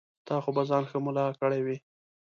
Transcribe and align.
تا 0.27 0.35
خو 0.43 0.49
به 0.55 0.63
ځان 0.69 0.83
ښه 0.89 0.97
ملا 1.05 1.25
کړی 1.39 1.61
وي. 1.65 1.77